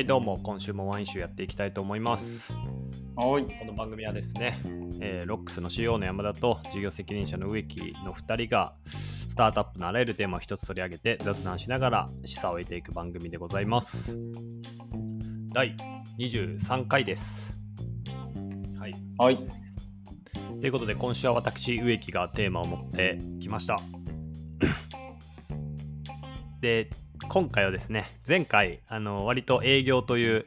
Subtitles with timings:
[0.00, 2.54] はい、どうも、今週もワイン集やっていきたいと思います。
[3.16, 3.44] はい。
[3.44, 4.58] この番組はですね、
[4.98, 14.18] えーロックスの CEO の山田と事業責任者の植木の2人が、スタートアップのあらゆるテーマを一つ取り上げて雑談しながら示唆を得ていく番組でございます。
[15.52, 15.76] 第
[16.18, 17.52] 23回です。
[18.78, 18.94] はい。
[19.18, 19.38] はい。
[20.60, 23.78] ということで、今週は私、植木がテーマを持ってきました。
[26.62, 26.88] で、
[27.30, 30.46] 今回はですね、前回、あの割と営業という、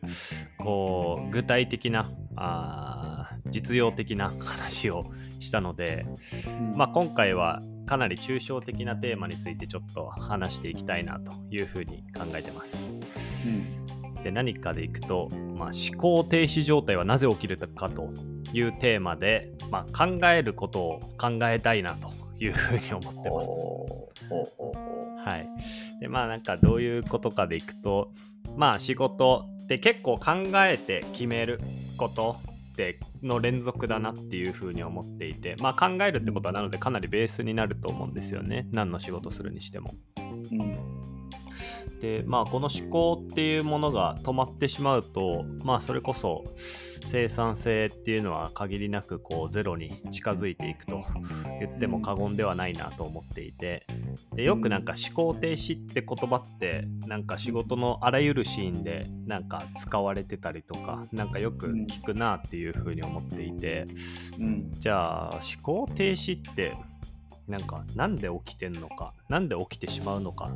[0.59, 3.13] こう、具体的な、あー
[3.53, 5.05] 実用的な話を
[5.39, 6.05] したので、
[6.75, 12.93] まあ、今回はかなり抽象的なテーマについてちょっと話していきたいなというふうに考えてます。
[14.23, 18.13] で何かでいくと、まあ、思考停止状態はなぜ起きるかと
[18.53, 22.09] いうテーマで、まあ、考えることを考えたいなと
[22.39, 23.49] いうふうに思ってます。
[25.25, 25.47] はい。
[25.99, 28.12] でまあなんかどういうことかでいくと
[28.55, 31.62] まあ仕事って結構考えて決める
[31.98, 32.37] こと
[32.71, 39.93] っての連続だなっていうふうに思っていてまあ考えるってことはなのでかなりベースになると思うんですよね何の仕事するにしても。
[40.18, 41.12] うん
[42.26, 46.43] まあこの思考っていうものが止まってしまうとまあそれこそ
[47.05, 51.04] 生産性っていうのは限りなくこうゼロに近づいていくと
[51.59, 53.85] 言っても過言ではないなと思っていて
[54.35, 63.85] でよくなんか思考停止って言葉ってなんか仕事のあらゆるシーンでなんか使われてたりとかなんかよく聞くなっていうふうに思っていて
[64.40, 64.72] うん。
[64.79, 66.75] じゃあ思考停止って
[67.47, 70.50] なんかなんで起きてんのかなんで起きてしまうのか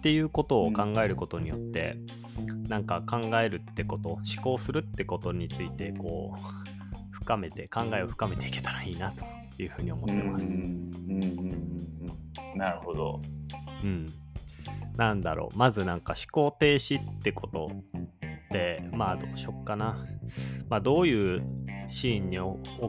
[0.00, 1.98] っていうことを考えることによって、
[2.68, 6.40] なんか考えるってこと思考するってことについてこう
[7.10, 9.24] 深めて考えを深めていけたらいいなと
[9.62, 10.46] いうふうに思ってます。
[10.46, 10.52] うん。
[10.52, 11.22] うん。
[11.22, 11.30] うん。
[12.52, 12.58] うん。
[12.58, 13.20] なるほど。
[13.82, 14.06] うん、
[14.96, 15.58] なんだろう。
[15.58, 19.98] まずなんか思考停止ってことってまあどうしよっかな、
[20.70, 21.42] まあ、どういう
[21.90, 22.38] シーンに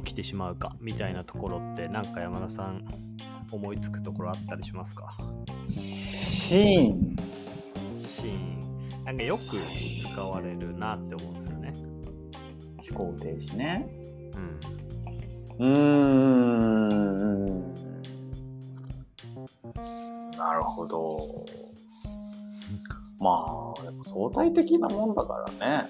[0.04, 2.86] 起きてしまうかみたいなところってなんか山田さん
[3.52, 5.18] 思いつくところあったりしますか？
[6.52, 7.16] シーン。
[7.96, 9.42] シーンなんかよく
[10.02, 11.74] 使われるなって思うんですよね。
[12.92, 13.88] 思考停止ね。
[14.36, 17.74] うんうーん。
[20.38, 21.46] なるほど。
[23.22, 25.90] まあ、でも相対的なもんだからね。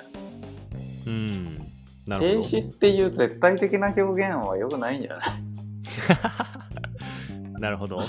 [1.08, 1.58] うん、
[2.06, 2.48] なる停ほど。
[2.50, 5.32] 止っていう絶対的な表現は良くないんじゃない？
[7.60, 8.02] なるほど。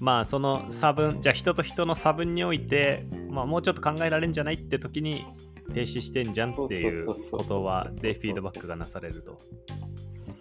[0.00, 5.24] まあその差分じゃあ人と人の差分において、まあ、もうちょっと考えられるんじゃないって時に
[5.72, 9.38] 停止してんじゃんっていうそうそうそう言そう葉でフィードバックがなされると。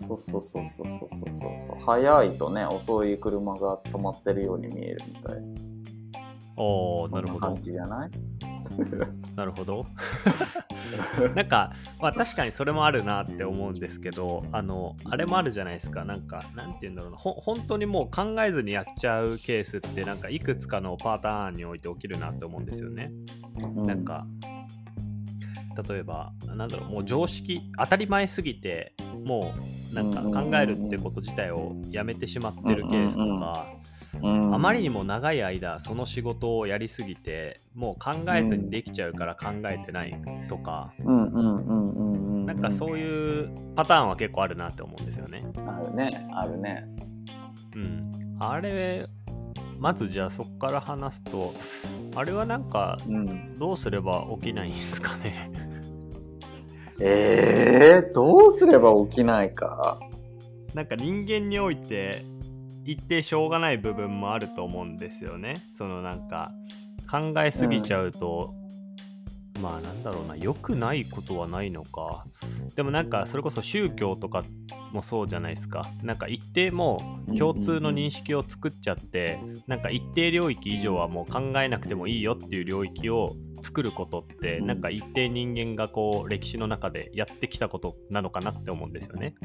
[0.08, 5.36] そうそうそうそうそうそうそう速いとね遅い車が止まってるように見えるみたい
[6.58, 7.62] おおそなんるほどな感。
[7.64, 8.12] じじゃない？
[9.36, 9.86] なるほど。
[11.36, 16.06] なんか、まあ確かにそれもあるなって思うんですけど、あの、あれもあるじゃないですか。
[16.06, 17.18] なんか、なんて言うんだろうな。
[17.18, 23.12] ほ本当にもう考えずにやっちゃうケースって、なんかいくつかのパターンにおいて起きるなって思うんですよね。
[23.76, 24.26] うなんか、
[25.90, 28.94] 例えば、なんだろう、もう常識、当たり前すぎて、
[29.26, 29.54] も
[29.92, 33.86] うなんかうんうんうんうん考えるってこと自体をやめてしまってるケースとか、うん
[34.24, 40.16] あまりにも長い間その仕事をやりすぎてもう考えずにできちゃうから考えてない
[40.48, 41.26] とか、うん。
[41.26, 41.56] うん。
[41.58, 41.94] うん。
[41.94, 42.14] うん。
[42.14, 42.46] うん。
[42.46, 45.44] なんかそういうパターンは結構あるなって思うんですよね。
[45.68, 46.28] あるね。
[46.34, 46.86] あるね。
[47.76, 49.06] うん、あれ
[49.80, 51.54] まずじゃあそこから話すと
[52.16, 53.56] あれはなんかうん。
[53.58, 55.52] どうすれば起きないんですかね？
[57.02, 60.00] えー、どうすれば起きないか？
[60.74, 62.26] なんか人間において
[62.86, 65.56] 一定しょうがない部分もあると思うんですよね。
[65.74, 66.52] そのなんか
[67.10, 68.54] 考えすぎちゃうと、
[69.60, 72.26] まあなんだろうな良くないことはないのか
[72.76, 74.44] でもなんかそれこそ宗教とか
[74.92, 89.36] もそうじゃないですかなんか一定も共通の認識を作っちゃってなんか一定領域以上はもう考えなくてもいいよっていう領域を作ることってなんか一定人間がこう歴史の中でやってきたことなのかなって思うんですよね。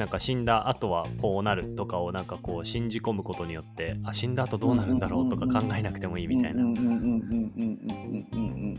[0.00, 6.64] なんか死んだ後はこうなるとかをなんかこう信じ込むことによってあ死んだ後どうなるんだろうとか考えなくてもいいみたいな。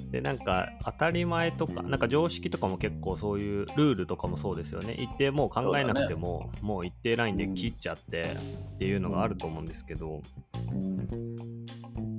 [0.10, 4.96] でなんか当たり前とかなんか常識とかも結構そういうルールとかもそうですよね。
[4.96, 8.36] 一定もう考えなくても、ね、もう一定ラインで切っちゃって
[8.76, 10.24] っていうのがあると思うんですけど。
[10.72, 12.11] うん。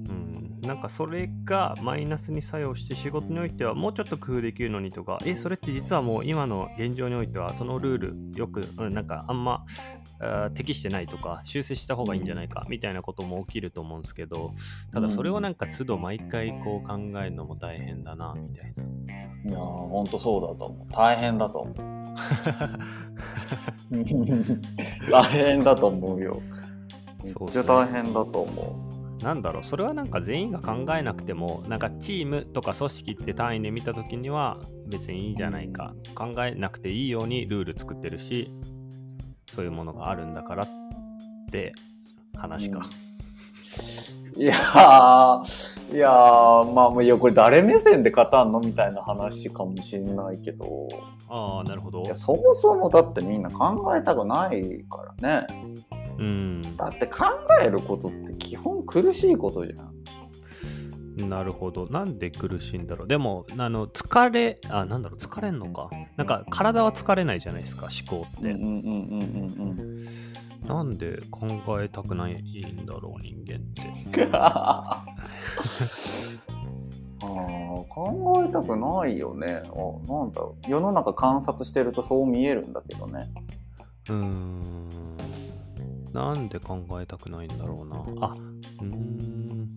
[0.72, 9.66] なんかそれがマイナスに作用して仕事においてはもうちょっと工夫できるのにとかえそれって実はもう今の現状においてはそのルールよく、うん、なんかあんま
[10.18, 14.54] あ適してないとか修正した方がいいんじゃないかみたいなことも起きると思うんですけど
[14.94, 18.82] ただそれをなんか都度毎回こう考えるのも大変だなみたいな。
[19.44, 20.86] いやーほんとそうだと思う。
[20.90, 21.74] 大変だと思う。
[25.10, 26.40] 大変だと思うよ。
[27.24, 28.81] そうめっちゃ大変だと思
[29.22, 34.58] なんだろうそれはなんか全員が考えなくてもなんかチームとか組織って単位で見た時には
[34.88, 35.94] 別にいいんじゃないか。
[36.14, 38.52] 考えなくていいようにルール作ってるし
[39.52, 40.68] そういうものがあるんだからっ
[41.50, 41.72] て
[42.36, 42.88] 話か、
[44.36, 50.88] ういやーいやーまあもういやこれ誰目線で語んのみたいな話かもしれないけど。
[51.28, 52.02] ああなるほど。
[52.02, 55.46] いやそもそもだってみんな考えたくないからね
[56.18, 56.62] うん。
[56.76, 57.24] だって考
[57.62, 59.92] えることって基本苦しいことじゃん。
[61.28, 61.86] なるほど。
[61.88, 63.08] なんで苦しいんだろう。
[63.08, 65.18] でもあの疲れあなんだろう。
[65.18, 65.90] 疲れんのか。
[66.16, 68.54] なんか体は疲れないじゃないですか思考って、
[70.66, 71.46] なんで考
[71.80, 74.28] えたくないんだろう人間って。
[74.32, 79.62] あー考えたくないよね。
[79.64, 80.70] あなんだろう。
[80.70, 83.30] 世の中観察してるとそう見えるんだけどね。
[84.08, 84.88] うーん
[86.12, 88.26] なんで考えたくないんだろうな。
[88.26, 88.32] あ
[88.80, 89.76] うーん。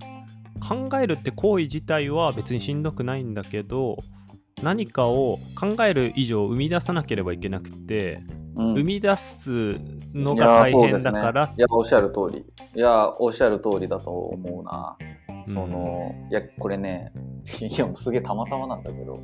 [0.68, 3.98] 考えるって行為自体は別にしんどくないんだけど
[4.64, 8.24] 何かを考える以上生み出さなければいけなくて、
[8.56, 8.74] うん。
[8.76, 9.50] 生み出す
[10.14, 11.48] のいが大変だから。
[11.48, 12.46] ね、いやおっしゃる通り。
[12.74, 14.98] いやおっしゃる通りだと思うな。
[15.44, 17.12] その、いやこれね
[17.62, 19.20] いやもうすげえたまたまなんだけど。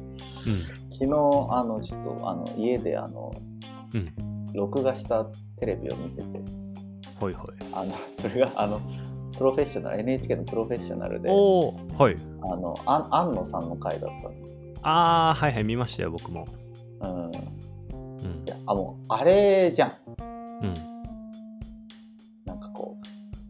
[0.92, 3.34] 昨日あのちょっとあの家であの、
[3.94, 4.54] うん。
[4.54, 5.26] 録画した
[5.60, 6.24] テレビを見てて。
[6.24, 6.61] うん
[7.22, 7.52] ほいほい。
[7.72, 8.82] あの それがあの
[9.38, 12.16] プロフェッショナル NHK のプロフェッショナルでおおはい。
[12.42, 14.34] あのあ安野さんの回だったの。
[14.82, 16.46] ああはいはい見ましたよ僕も。
[17.02, 17.26] うん。
[17.26, 17.32] うん。
[17.32, 17.34] い
[18.48, 19.92] やあもうあれじゃん。
[20.64, 20.74] うん。
[22.46, 22.98] なんかこ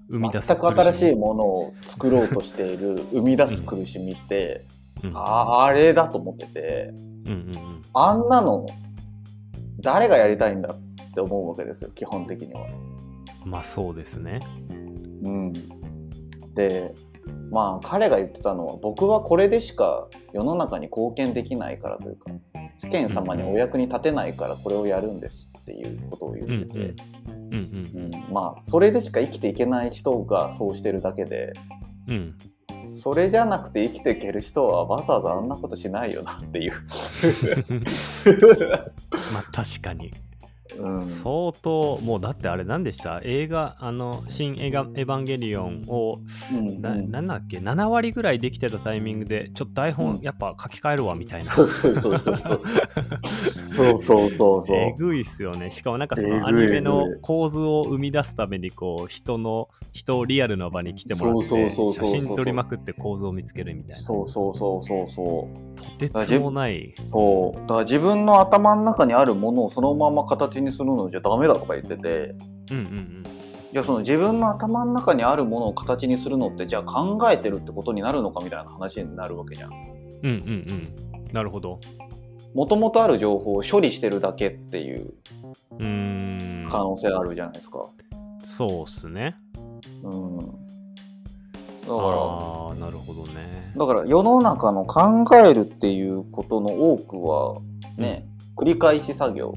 [0.10, 4.66] う生み出す全く新しい苦ものを作ろうとしている 生み出す苦しみって、
[5.02, 5.18] みうん。
[5.18, 6.94] ああれだと思ってて
[7.26, 7.82] うんうんうん。
[7.94, 8.66] あんなの
[9.80, 12.68] 誰がやりたいんだって思うわけですよ基本的には。
[13.46, 14.40] まあそうですね。
[15.24, 15.54] うん、
[16.56, 16.94] で
[17.52, 22.32] まあ彼が言ってたのは僕はこれでしか世の中に貢献できないからというか
[22.78, 28.14] 世間様にお役に立てないからこれをやるんですっていうことを言ってて、うんうん。
[28.14, 31.54] うんまあそれでしか生きていけない人がそうしてるだけで
[32.08, 32.36] うんうん。
[33.02, 36.74] それじゃなくて生きていける人はわざわざあんなことしないよなっていう、
[39.34, 40.14] まあ確かに
[41.02, 43.22] 相当もうだってあれ何でした？
[43.24, 46.20] 映画あの「新映画エヴァンゲリオンを」
[46.80, 47.16] 何、うん。
[47.16, 52.38] うん、だっけ？7割ぐらいできてたタイミングでちょっと台本やっぱ書き換えるわみたいな、うん、そうそうそう。
[53.68, 54.78] そうそうそうそう。
[54.78, 55.72] えぐいっすよね。
[55.72, 64.04] しかもなんかそのアニメの構図を生み出すためにこう人の人をリアルの場に来てもらって写真撮りまくって構図を見つけるみたいな。
[64.04, 65.82] そうそうそうそうそう。
[65.82, 66.94] とてつもない。
[67.12, 67.60] そう。
[67.62, 72.36] だから自分の頭の中にあるものをそのまま形にするのじゃダメだとか言ってて。
[72.72, 73.24] うんうん
[73.74, 79.72] いやその自分の頭の中にあるものを形にするのってじゃあ考えてるってことになるのかみたいな話になるわけじゃん。
[79.72, 79.80] うん
[80.24, 81.16] うんうん。
[81.24, 81.80] うんなるほど。
[82.54, 85.14] もともとある情報を処理してるだけっていう。
[86.70, 87.90] 可能性あるじゃないですか。
[88.44, 89.36] そうっすね。
[90.04, 90.54] うん、だか
[91.88, 93.72] ああなるほどね。
[93.76, 97.62] らだから世の中の考えるっていうことの多くは
[97.98, 99.56] ね、繰り返し作業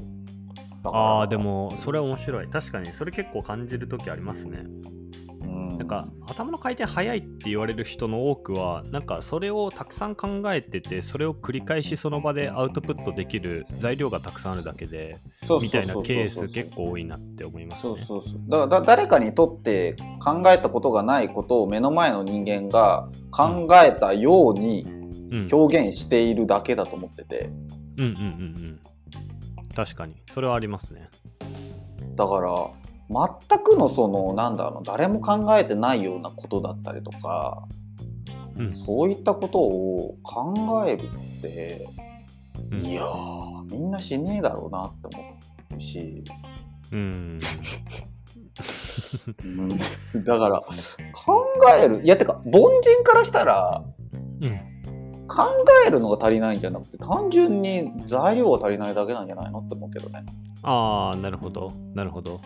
[0.85, 1.03] だから。
[1.03, 2.47] ああでもそれ面白い。
[2.47, 4.63] 確かにそれ結構感じる時ありますね。
[5.41, 5.69] うん。
[5.69, 15.17] なんか頭の回転早いって言われる人の多くはなんかそれをたくさん考えててそれを繰り返しその場でアウトプットできる材料がたくさんあるだけで
[15.61, 17.95] みたいなケース結構多いなって思いますね。
[18.05, 18.39] そうそうそう。
[18.47, 24.83] だからだ誰かにとって考えたことがないことを目の前の人間が考えたように
[25.31, 25.49] うん。
[25.51, 27.49] 表現しているだけだと思ってて。
[27.97, 28.94] うんうんうんうん
[29.75, 30.15] 確かに。
[30.31, 31.09] それはありますね。
[32.15, 32.69] だから
[33.09, 37.67] 全くのそのなんだろう誰も考えてないようなことだったりとか
[38.57, 38.73] うん。
[38.73, 41.87] そういったことを考えるって
[42.71, 42.79] うん。
[42.79, 46.23] いやーみんなしねえだろうなって思うし、
[46.91, 47.39] うん。
[49.43, 49.77] うん。
[50.23, 50.61] だから
[51.13, 51.43] 考
[51.77, 52.01] える。
[52.01, 53.83] いやてか凡人からしたら
[54.41, 54.74] うん
[55.27, 55.43] 考
[55.85, 60.23] えるのが足りないんじゃなくて単純に材料が足りないだけなんじゃないのって思うけどね。
[60.63, 61.71] ああなるほど。
[61.93, 62.41] なるほど。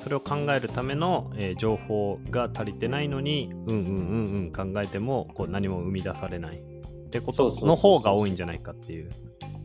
[0.00, 6.56] それを考えるための、えー情報が足りてないのにうんうんうんうん考えてもこう何も生み出されない。
[6.56, 9.10] ってことの方が多いんじゃないかっていう。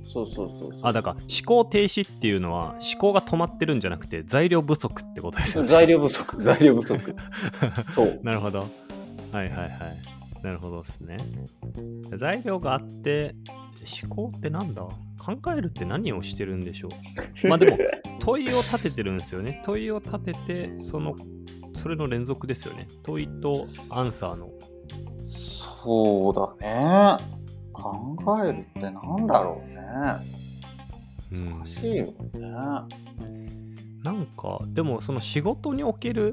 [0.07, 5.69] そうそうそうそうあだから思考停止っていうのは思考が止まってるんじゃなくて材料不足ってことですよね。
[5.69, 7.15] 材料不足材料不足。
[7.93, 8.19] そう。
[8.23, 8.59] なるほど。
[8.59, 8.65] は
[9.33, 10.14] いはいはい
[10.45, 11.17] なるほどですね。
[12.17, 13.35] 材料があって
[14.03, 14.83] 思考ってなんだ？
[14.83, 16.89] 考えるって何をしてるんでしょ
[17.43, 17.47] う？
[17.49, 17.77] まあでも
[18.19, 19.61] 問いを立ててるんですよね。
[19.63, 21.15] 問いを立ててその
[21.75, 22.87] それの連続ですよね。
[23.01, 24.51] 問いとアンサーの。
[25.25, 27.17] そうだね。
[27.73, 29.81] 考えるってなんだろうね。
[31.31, 31.59] うん。
[31.59, 32.11] 難しいよね、
[34.03, 36.31] なんかでもその仕事における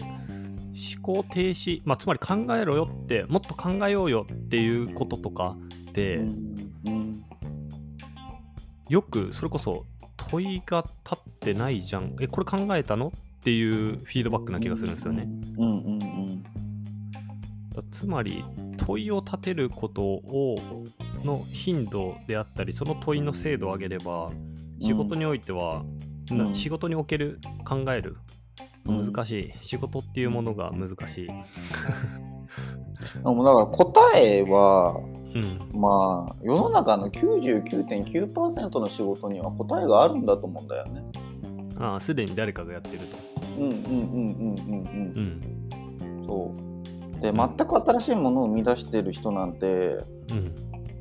[0.74, 5.56] 思考停止、まあ、つまり考えろよってもっと考えようよっていうこととか
[5.90, 6.20] って、
[8.88, 9.84] よくそれこそ
[10.16, 12.16] 問いが立ってないじゃん。
[12.20, 13.08] えこれ考えたの？
[13.08, 13.10] っ
[13.44, 15.28] ていうフィードバックな気がするんですよね。
[15.58, 16.04] うんうんう
[16.38, 16.44] ん
[17.90, 18.44] つまり
[18.76, 20.56] 問いを立てることを
[21.24, 24.30] の頻度であったりその問いの精度を上げれば
[24.78, 25.82] 仕事においては、
[26.30, 26.38] うん。
[26.38, 28.41] な仕事における考えるうん
[28.84, 31.26] 難しい、仕事っていうものが難しい。
[31.26, 31.32] で
[33.22, 35.00] もだから答えは
[35.34, 41.02] うん、まあ世の中の99.9%の仕事には答えがあるんだと思うんだよね。
[41.78, 43.16] ああすでに誰かがやってると。
[43.58, 45.40] うんうんうんうんうんうん
[46.10, 46.26] うん。
[46.26, 46.54] そ
[47.18, 47.20] う。
[47.20, 49.98] で全く新しいものを生み出してる人なんて
[50.30, 50.54] うん、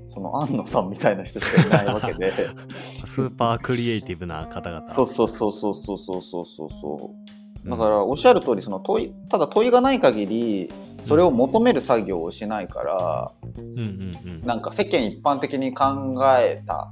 [0.08, 2.32] その安野さんみたいな人しかいないわけで。
[3.06, 4.82] スーパークリエイティブな方々。
[4.82, 7.16] そうそうそうそうそうそうそうそうそう。
[7.16, 7.21] うん
[7.65, 10.72] だからおっしゃる通りその問いただ問いがない限り
[11.03, 14.39] それを求める作業をしないから、うんうんうん。
[14.41, 16.91] なんか世間一般的に考えた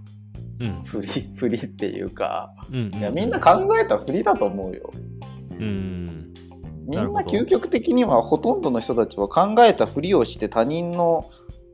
[0.59, 0.83] うん。
[0.83, 2.99] ふり ふりっていうかうんうん。
[2.99, 4.91] いやみんな考えたふりだと思うよ。
[5.51, 6.33] うん
[6.88, 11.29] みんな究極的にはほとんどの人たちは考えたふりをして他人の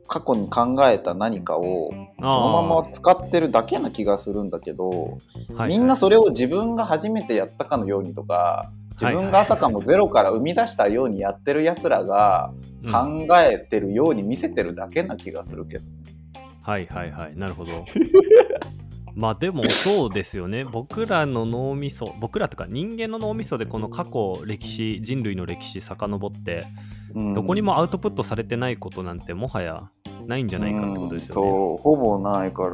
[0.08, 5.18] 過去に考えた何かをそのまま使ってるだけな気がするんだけど、
[5.68, 13.26] みんなそれを自分が初めてやったかのようにとか自分があたかもゼロから生み出したようにやってるやつらがうん。
[13.26, 15.84] 考えてるように見せてるだけな気がするけど。
[16.62, 17.72] はいはいはいなるほど。
[19.14, 20.64] まあでもそうですよね。
[20.64, 26.64] 僕らの脳みそ僕らとか人間の脳みそでこの過去歴史人類の歴史遡って
[27.14, 27.34] うん。
[27.34, 29.90] どこにもアウトプットされてないことなんてもはや
[30.26, 31.50] ないんじゃないかってことですよね。
[31.50, 32.70] そうほぼないから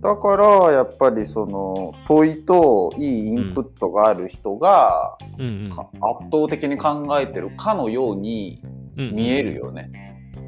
[0.00, 5.70] だからやっぱりその問いといいインプットがある人が、うんうん。
[5.70, 8.62] か圧倒的に考えてるかのように
[8.96, 9.90] うん見えるよね。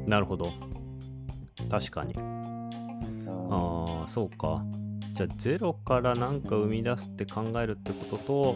[0.05, 0.51] なるほど。
[1.69, 2.13] 確かに。
[2.13, 2.69] うん。
[3.51, 4.63] ああそうか。
[5.13, 8.55] じゃあゼロから何か生み出すって考えるってことと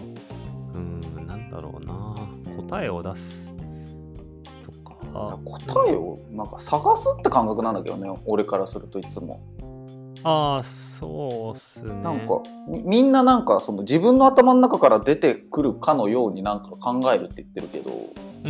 [0.74, 2.16] うーんなんだろうな。
[2.56, 3.50] 答えを出す
[4.64, 5.40] とか。
[5.44, 8.10] 答えをなんか探すって感覚なんだけどね。
[8.26, 9.42] 俺からするといつも。
[10.24, 11.94] ああそうっすね。
[12.02, 17.92] なんかみみんななんかその自分の頭の中から出てくるかのようになんか考えるって言ってるけど。
[17.92, 18.50] うん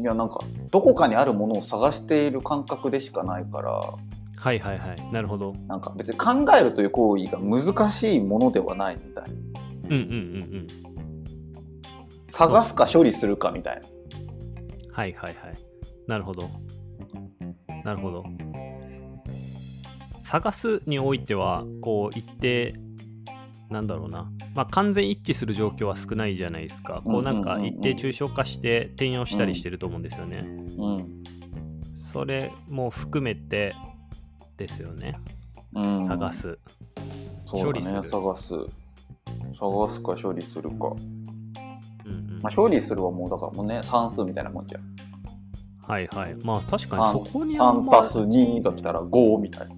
[0.00, 0.02] ん。
[0.02, 3.70] いやなんかどこかにあるものを探している感覚でしかないから。
[3.70, 5.12] はいはいはい。
[5.12, 5.54] なるほど。
[5.66, 9.30] なんか別に考えるという行為が難しいものではないみたいな。
[9.84, 10.06] うんうんうん
[10.54, 10.66] うん。
[12.26, 13.82] 探すか処理するかみたいな。
[14.92, 15.54] はいはいはい。
[16.06, 16.48] なるほど。
[17.84, 18.24] なるほど
[20.28, 22.74] 探すにおいてはこう一定
[23.70, 27.00] なんだろうな、まあ、完全一致する状況は少ないじゃないですか。
[27.02, 27.72] こうなんかうんうんうん。
[27.72, 31.22] うん一定抽象化して転用したりしてると思うんですよね、うん、
[31.94, 33.74] それも含めて
[34.58, 35.18] ですよね。
[35.74, 36.56] うん、探す、ね
[37.50, 38.04] 処理する。
[38.04, 38.54] 探す。
[39.58, 40.88] 探すか処理するか、
[42.04, 42.40] うんうん。
[42.42, 44.82] まあ、処理するはもうだからもうね算数みたいなもんじゃん。
[45.90, 46.36] はいはい。
[46.44, 49.77] まあ確かにそこにあん3ま足す2が来たら5みたいな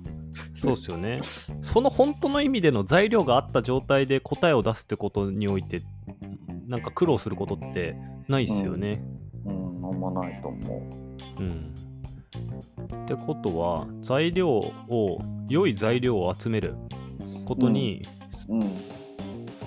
[0.61, 1.21] そうですよね。
[1.61, 5.83] その本当の意味での材料があった状態で答えを出すってことにおいて、
[6.67, 7.97] なんか苦労することって
[8.29, 9.03] ないですよね。
[9.45, 10.83] うんあんまないと思
[11.39, 11.75] うん。
[13.03, 16.77] ってことは、材料を、良い材料を集める
[17.45, 18.03] ことに
[18.49, 18.77] ううん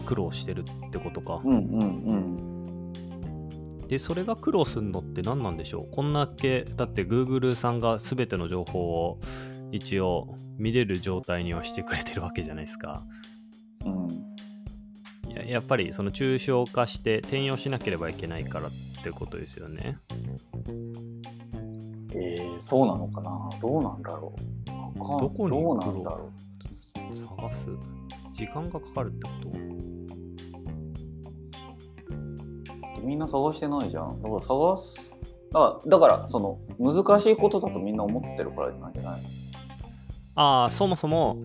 [0.05, 1.41] 苦労してるってことか。
[1.43, 2.39] うんうんうん
[3.87, 5.87] で、それが苦労するのって何なんでしょう？
[5.91, 9.19] こんだけ、だって Google さんが全ての情報を
[9.73, 13.01] 一応見れる状態にはしてくれてるわけじゃないですか。
[13.83, 14.07] うん。
[15.33, 18.71] ややっぱりその抽象化して転用しなければいけないからっ
[19.03, 19.97] てことですよね。
[22.15, 23.49] えー、そうなのかな？
[23.59, 24.39] どうなんだろう。
[25.19, 26.31] どこにどうなんだろ
[27.11, 27.67] 探す？
[28.33, 29.49] 時間がかかるってこと？
[33.01, 34.21] みんな探してないじゃん。
[34.21, 35.11] だから探す？
[35.51, 38.93] だからだからその難しいことだとみんな思ってるからじゃない
[40.35, 41.37] ああそもそも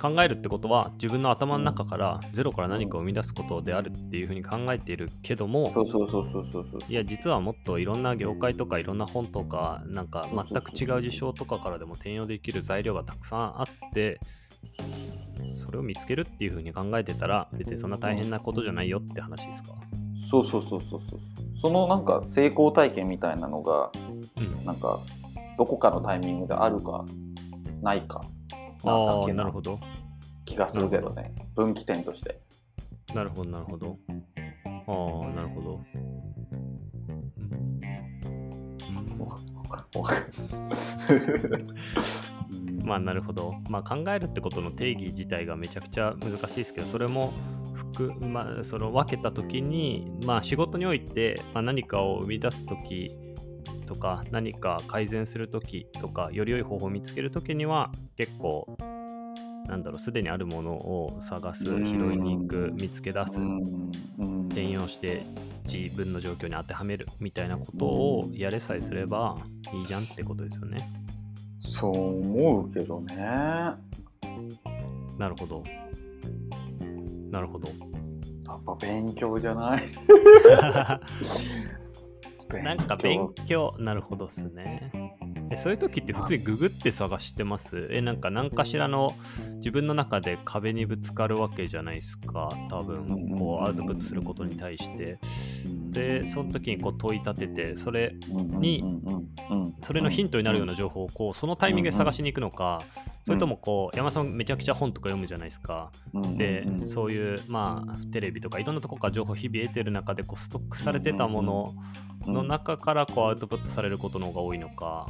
[0.00, 14.20] 考えるってことは自分の頭の中からゼロから何かを生み出すことであるっていうふうに考えているけどもそうそうそうそうそうそういや実はもっといろんな業界とかいろんな本とかなんか全く違う事象とかからでも転用できる材料がたくさんあって
[15.54, 19.72] それを見つけるっていうふうに考えてたら別にそんな大変なことじゃないよって話ですか？
[20.30, 21.20] そうそうそうそうそう。
[21.58, 23.90] そのなんか成功体験みたいなのが
[24.36, 24.64] うん。
[24.66, 25.00] なんか
[25.56, 27.04] どこかのタイミングであるか
[27.82, 28.20] ないか。
[28.84, 29.42] なだけな。
[29.42, 29.78] なるほど。
[30.44, 31.34] 気がするけどね。
[31.54, 32.40] 分岐点として。
[33.14, 33.98] なるほどなるほど。
[34.64, 35.80] ああなるほど。
[42.84, 43.54] まあなるほど。
[43.68, 47.32] まあ考えるってことの定義自体がめちゃくちゃ難しいですけど、それも
[47.74, 53.16] 含まあ、その分けた時に、まあ仕事において、まあ、何かを生み出す時
[53.86, 58.76] とか、何か改善する時とか、より良い方法を見つける時には、結構、
[59.66, 63.40] なんだろう、すでにあるものを探す、うん拾いに行く、見つけ出す、
[64.50, 65.22] 転用して
[65.70, 69.36] 自分の状況に当てはめるみたいなことをやれさえすれば
[69.74, 70.88] いいじゃんってことですよね。
[71.60, 73.16] そう思うけどね
[75.18, 75.62] なるほど。
[77.30, 77.68] なるほど。
[77.68, 79.82] やっぱ勉強じゃない
[82.62, 84.90] なんか勉強、なるほどっすね。
[85.50, 87.88] えそういう時って普通にググって探してます？
[87.92, 89.14] え、なんか何かしらの
[89.56, 92.48] 自分の中で壁にぶつかるわけじゃないですか。
[92.68, 95.18] 多分、こうアウトプットすることに対して。
[95.90, 98.84] で、その時にこう問い立てて、それ、に
[99.82, 102.80] それのヒントになるような情報をこうそのタイミングで探しに行くのか、
[103.24, 105.90] それともこう山田さんめちゃくちゃ本とか読むじゃないですか。
[106.36, 111.74] で、そういうまあテレビとかいろんなとこから情報を日々得てる中でこうストックされてたもの
[112.26, 115.06] の中からこうアウトプットされることの方が多いのか。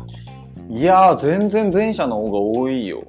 [0.68, 3.06] いやー全然前者の方が多いよ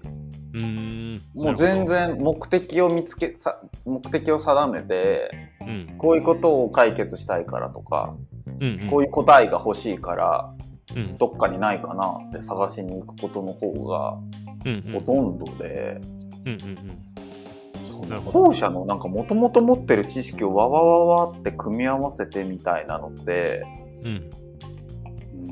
[0.58, 1.20] うーん。
[1.36, 5.32] もう全然目的を見つけさ目的を定めて。
[5.62, 5.96] うん。
[5.98, 8.16] こういうことを解決したいからとか、
[8.60, 10.54] うんうん、こういう答えが欲しいから
[10.96, 11.18] うん。
[11.18, 14.18] どっかにないかなって探しに行くことの方が
[14.94, 16.00] ほとんどで、
[18.26, 23.64] 後者のなんかもともと持ってる知識をわわわわって組み合わせてみたいなのって
[24.04, 24.12] うん。
[24.12, 25.52] うー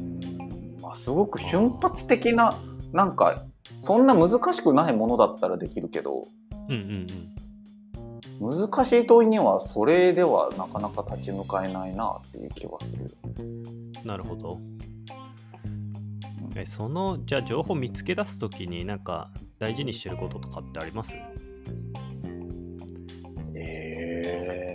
[0.79, 2.57] ん、まあ、すごく瞬発的な
[2.93, 3.45] なんか
[3.85, 6.23] そんな難しくないものだったらできるけど
[6.69, 6.75] うん
[8.41, 13.15] うん難しい問いにはそれではなかなか立ち向かえないなっていう気はする。
[13.39, 13.91] うん。
[14.03, 14.59] なるほど。
[16.55, 21.15] えそのじゃあ情報見つけ出すときになんか大事にしてることとかってあります？
[23.55, 24.74] え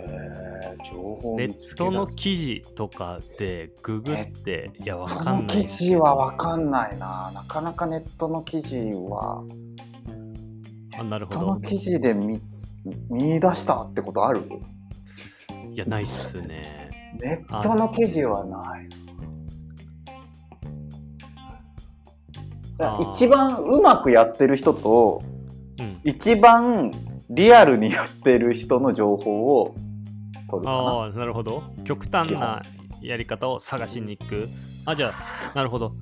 [0.89, 5.97] 情報ネットの記事とかでググって、いや、わそかんないですけど。
[5.97, 7.31] 事は分かんないな。
[7.33, 9.43] なかなかネットの記事は。
[10.99, 11.61] あなるほネットのど。
[11.61, 12.71] 記事で見つ
[13.09, 14.41] 見出したってことある？
[15.71, 16.89] いや、ないっすね。
[17.19, 18.89] ネットの記事はない。
[23.13, 25.21] 一番うまくやってる人と
[25.79, 25.99] うん。
[26.03, 26.91] 一番
[27.29, 29.75] リアルにやってる人の情報を
[30.51, 31.63] 取るかなああ、なるほど。
[31.83, 32.61] 極端な
[33.01, 34.49] やり方を探しに行く。
[34.85, 35.93] あ、じゃあ、なるほど。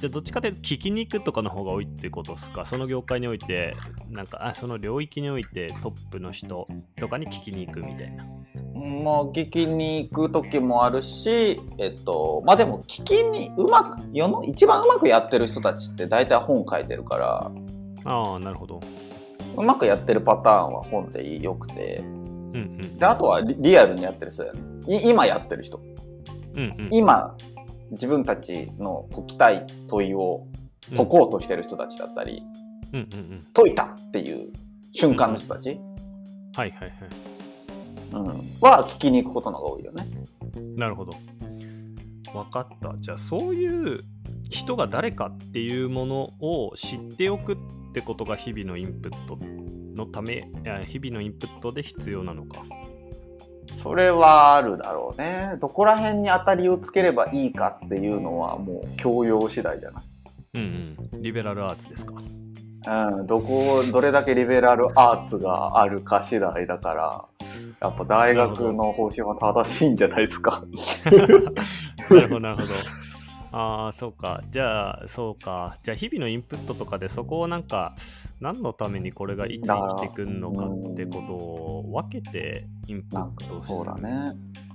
[0.00, 2.64] じゃあ、どっちかというと、聞きに行くとかの方が多いってことですか？
[2.64, 3.76] その業界において、
[4.10, 6.66] なんか、あその領域においてトップの人
[6.98, 8.24] とかに聞きに行くみたいな。
[8.74, 17.50] もう聞きに行く時もあるしえっとまあでも聞きにうまく世の一番うまくやってる人たちって大体本書いてるから
[18.04, 18.80] ああ、なるほど。
[19.56, 22.04] うまくやってるパターンは本でよくて
[22.52, 22.98] うんうん。
[22.98, 25.80] であとはリリアルにやってる人だよねい今やってる人
[26.54, 26.88] うんうん。
[26.92, 27.36] 今
[27.90, 30.46] 自分たちの解きたい問いを
[30.94, 32.42] 解こうとしてる人たちだったり、
[32.92, 33.46] うんうんうん。
[33.52, 34.52] 解いたっていう
[34.92, 35.78] 瞬間の人たち、
[36.54, 36.92] はいはいはい。
[38.12, 38.26] うん
[38.60, 40.08] は聞きに行くことの方が多いよね。
[40.76, 41.12] なるほど。
[42.32, 42.94] 分かった。
[42.96, 44.00] じゃあそういう
[44.50, 47.56] 人が誰かっていうものを知っておくっ
[47.92, 49.38] てことが日々のインプット
[49.98, 50.48] のため、
[50.86, 52.62] 日々のインプットで必要なのか。
[53.82, 55.56] それはあるだろうね。
[55.60, 60.02] どこら辺に当たりをつければいいかっていうのはもう教養次第じゃない？
[60.54, 61.22] うんうん。
[61.22, 62.14] リベラルアーツですか？
[62.86, 67.24] うん、どこどれだけリベラルアーツがあるか次第だから
[67.80, 70.64] やっぱ大学の方針は正しいんじゃないですか？
[71.04, 71.10] な
[72.20, 72.68] るほど、なるほど。
[73.50, 74.42] ああ、そうか。
[74.50, 75.76] じゃあ、そうか。
[75.82, 77.94] じゃあ、日々のインプットとかでそこをなんか、
[78.40, 83.74] 何のためにこれがいつ生きてくるのかってことを分けてインプなんかットする。
[83.74, 84.32] そうだね。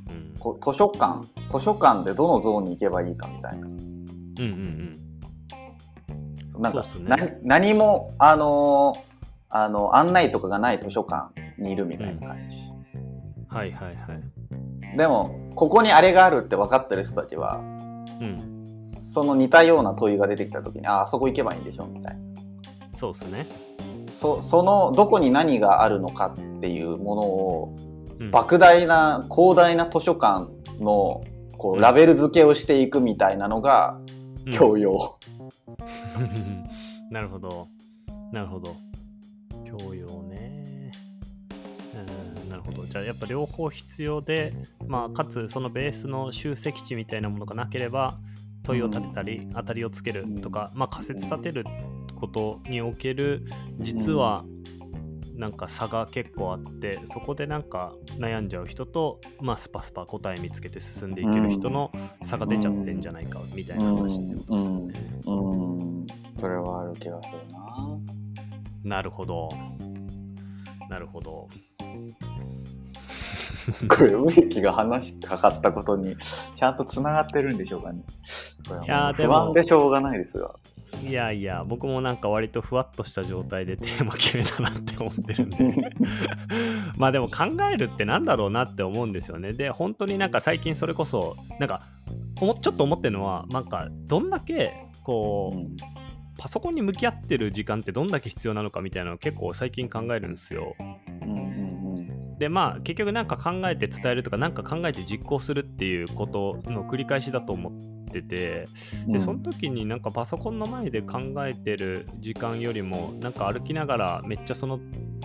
[0.09, 0.35] ううん。
[0.39, 1.21] こ図書館。
[1.51, 3.67] 図書館でどのゾーンに行けばいいかみたいな。
[3.67, 3.77] うん
[4.39, 4.99] うん
[6.59, 7.09] なんか、そうっすね。
[7.09, 9.13] な何もあのー
[9.55, 12.55] あの案内とかがない図書館にいるみたいな感じ、
[12.95, 14.15] うんはいはいは
[14.93, 14.97] い。
[14.97, 18.79] でもここにあれがあるって分かってる人たちはうん。
[19.13, 22.32] その似たような問いが出てきた時にああそこ行けばいいんでしょみたいな
[22.93, 23.47] そうっすね、
[24.07, 27.75] そそのどこに何があるのかっていうものを
[28.19, 30.47] うん、莫大な広大な図書館
[30.79, 31.23] の
[31.57, 33.99] こうラベル付けをしていくみたいなのが
[34.45, 34.53] うん。
[34.53, 35.17] 教養、
[37.09, 37.67] なるほど。
[38.31, 38.75] なるほど。
[39.65, 40.91] 教養ね。
[42.45, 42.85] うんなるほど。
[42.85, 44.53] じゃあやっぱ両方必要で
[44.85, 48.17] まあかつそのベースの集積値みたいなものがなければ
[48.63, 51.63] 問いを立てたり当たりをつけるとか、まあ仮説立てる
[52.23, 53.43] ことにおける
[53.79, 54.45] 実は
[55.35, 64.93] なんか差が結構あってそこでなんか悩んじゃう人と、まあ、スパスパ答え見つけて進んでいける人の差が出ちゃってんじゃないかみたいな話ってことですね。
[65.25, 66.07] うん。
[66.39, 68.95] それはある気がするな。
[68.95, 69.49] なるほど。
[70.89, 71.49] なるほど。
[73.89, 76.15] これ植木が話しかかったことに
[76.55, 78.01] ちゃんとつながってるんでしょうかね。
[78.85, 80.55] いやーでも安でしょうがないですが
[81.01, 85.57] いやいや、僕もなんか割とふわっとした状態でテーマ決めたなって思ってるんで。
[86.97, 89.53] まあでも考えるってなんだろうなって思うんですよね。
[89.53, 91.81] で、本当になんか最近それこそ、なんか、
[92.61, 95.77] ちょっと思ってるのは、なんか、どんだけ、こう、うん
[96.37, 100.75] パソコンに向き合ってる時間ってどんだけ必要なのかみたいなのを結構最近考えるんですよ。
[102.39, 107.71] でまあ結局なんか考えて伝えるとかなんか考えて実行するっていうことの繰り返しだと思
[108.19, 108.67] ってて
[109.07, 109.13] うん。
[109.13, 114.79] でその時になんかパソコンの前で考えてる時間よりもなんか歩きながらめっちゃその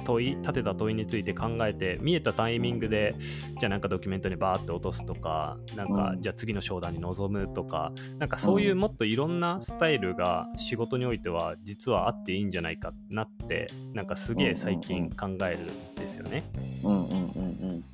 [0.05, 3.15] 問い立てた問いについて考えて見えたタイミングで
[3.59, 6.23] じゃあなんかドキュメントにバーって落とすとかなんかうん。
[6.23, 16.45] じゃあ次の商談に臨むとかなんかそういうもっといろんなスタイルが仕事においては実はあっていいんじゃないかなってなんかすげえ最近考えるんですよね。
[16.83, 17.85] うんうんうんうん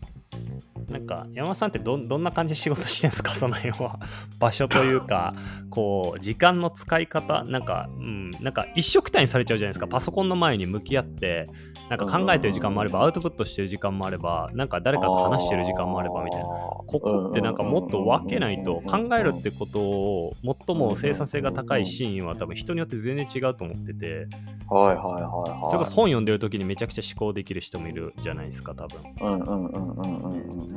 [0.88, 3.34] なんか山本さんってどんな感じで仕事してんですか？
[3.36, 3.98] その辺は。
[4.38, 5.34] 場所というか
[5.70, 7.44] こう時間の使い方？
[7.44, 9.86] なんか、うん、なんか一緒くたにされちゃうじゃないですか。
[9.86, 11.46] パソコンの前に向き合って
[11.90, 16.46] なんか考えてる時間もあればアウトプットしてる時間もあればなんか誰かと話してる時間もあればみたいな。
[16.46, 20.32] ここってなんかもっと分けないと考えるってことを
[20.66, 24.26] 最も生産性が高いシーンは多分人によって全然違うと思ってて。
[24.68, 29.00] はいはいはい、はい、それこそ本読んでる時にめちゃくちゃ思考できる人もいるじゃないですか多分。
[29.38, 30.73] ん。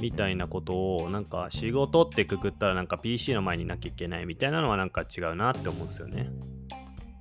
[0.00, 6.30] みたいなことをなんか仕事ってくくったらなんか PC の前にいなきゃいけないみたいなのはなんか違うなって思うんですよね。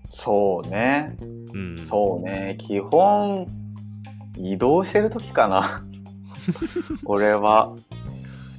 [0.10, 1.18] そうね。
[1.54, 2.58] うん、そうね。
[2.60, 3.48] 基本
[4.38, 5.84] 移動してる時かな。
[7.06, 7.76] 俺は。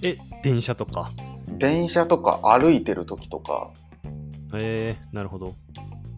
[0.02, 1.10] え電車とか？
[1.58, 3.70] 電車とか歩いてる時とか。
[4.54, 5.54] えー、なるほど。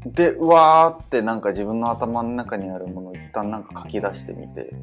[0.07, 4.75] でうわーってなんか自分の頭の中にあるものを一旦なんか書き出してみて。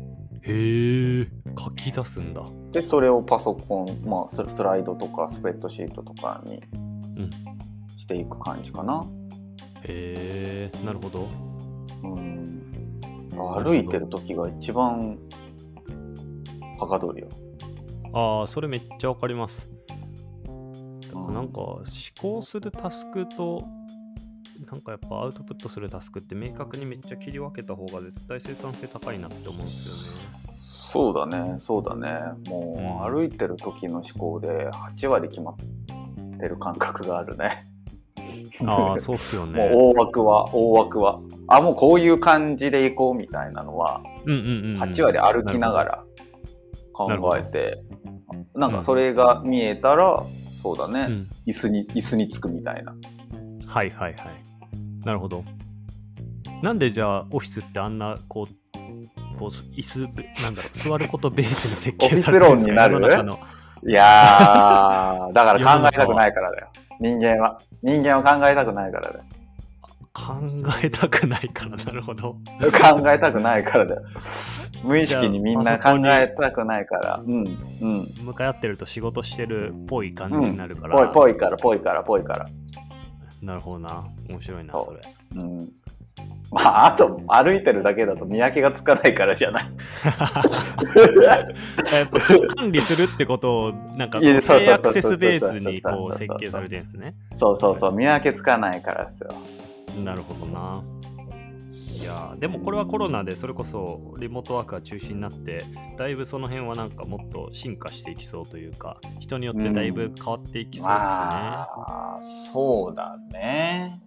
[0.42, 1.28] へえ
[1.60, 2.44] 書き出すんだ。
[2.72, 6.64] でそれをパソコン、まあ、ススライドとかスプレッドシートとかに
[7.18, 7.30] うん
[7.98, 9.06] していく感じかな、
[9.84, 11.28] へえなるほど。
[12.04, 12.62] うん、
[13.30, 15.20] 歩いてる時が一番
[16.80, 17.28] はかどるよ
[18.14, 19.70] ああそれめっちゃわかります。
[21.14, 21.84] なんか思
[22.20, 23.64] 考するタスクと
[24.72, 30.49] なんかやっぱアウトプットするタスクって明確にめっちゃ切り分けた方が絶対生産性高いなって思うんですよね。
[30.92, 31.56] そうだね。
[31.60, 32.20] そうだね。
[32.48, 33.14] もう、うん。
[33.14, 35.56] 歩いてる時の思考で8割決まっ
[36.40, 37.64] てる感覚があるね。
[38.66, 39.72] ああそうっすよ もうね。
[39.72, 41.20] 大枠は大枠は。
[41.48, 46.04] あもうこういう感じでいこうみたいなのはうんうんうんうん、8割歩きながら
[46.92, 47.82] 考えて
[48.56, 50.24] なんかそれが見えたら
[50.56, 51.30] そうだね、うん。
[51.46, 52.96] 椅子に椅子につくみたいな。
[53.68, 55.06] はいはいはい。
[55.06, 55.44] なるほど。
[56.64, 58.69] なんでじゃあオフィスってあんなこう、
[59.40, 62.94] こう椅子べ、なんだろう、座ることベースに設計されてるんですかになる？
[62.96, 63.40] 世の中の。
[63.88, 66.68] いやーだから考えたくないからだよ。
[67.00, 67.62] 人間は。
[67.82, 69.24] 人間は考えたくないからだよ。
[70.14, 70.34] 考
[70.84, 72.34] えたくないから、なるほど。
[72.34, 72.40] 考
[73.10, 74.02] えたくないからだよ。
[74.84, 77.22] 無意識にみんな考えたくないから。
[77.26, 77.46] うん
[77.82, 78.14] うん。
[78.26, 80.96] 向かい合ってると仕事してるっぽい感じになるから。
[80.96, 82.50] ぽいぽいからぽいからぽいから。
[83.42, 84.06] なるほどな。
[84.28, 85.00] 面白いな、それ。
[85.38, 85.72] うん
[86.52, 89.66] まああと歩いてるだけだと見分けがつかないからじゃない。
[91.94, 92.20] やっぱ
[92.56, 97.16] 管理するってことを、なんか低アクセスベースにこう設計されてるんですね。
[97.34, 99.34] そうそうそう見分けつかないからですよ。
[100.04, 100.82] なるほどな。
[102.00, 105.66] いやーでもこれはコロナでそれこそリモートワークが中止になって
[105.98, 111.06] だいぶその辺はなんかもっと進化していきそうというか人によってだいぶ変わっていきそうですね。
[111.06, 112.20] まあ
[112.54, 114.02] そうだね。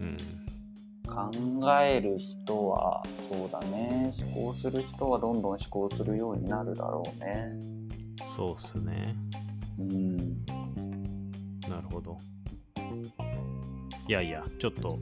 [0.00, 0.43] うん
[1.06, 1.30] 考
[1.82, 7.74] える人はそうだね思考する人はどんどん思考するようになるだろうね
[8.34, 9.14] そうっすね。
[9.78, 10.44] うん
[11.68, 12.16] なるほど。
[14.08, 14.98] いやいや、ちょっと、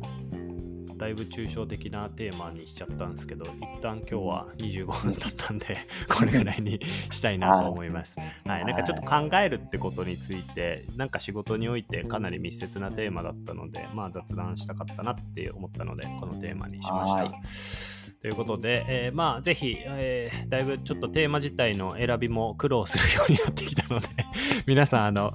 [1.03, 5.77] だいぶ抽象的なテーマにしちゃったんですけど、一旦今日は25分だったんで、
[6.09, 6.79] これぐらいに
[7.11, 8.21] したいなと思います。
[8.47, 17.92] はい、なんかちょっと考えるってことについて、なんか仕事においてかなり密接なテーマだったので、まあ雑談したかったなって思ったので、このテーマにしました。
[18.23, 24.07] はいということで、えーまあぜひ、えーだいぶちょっとテーマ自体の選びも苦労するようになってきたので
[24.67, 25.33] 皆さんあの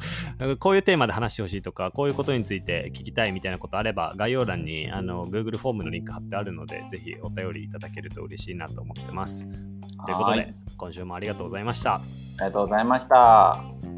[0.59, 9.45] こういうテーマで話してほしいとかこういうことについて聞きたいみたいなことあれば概要欄にあの Google フォームのリンク貼ってあるのでぜひお便りいただけると嬉しいなと思ってます。
[9.45, 11.95] ということはいで今週もありがとうございました。
[11.95, 12.01] あ
[12.39, 13.96] りがとうございました